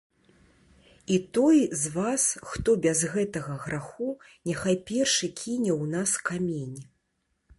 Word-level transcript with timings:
І 1.15 1.19
той 1.37 1.59
з 1.81 1.91
вас, 1.97 2.23
хто 2.53 2.71
без 2.87 3.03
гэтага 3.13 3.53
граху, 3.65 4.09
няхай 4.53 4.75
першы 4.89 5.29
кіне 5.43 5.71
ў 5.81 5.93
нас 5.97 6.17
камень. 6.31 6.75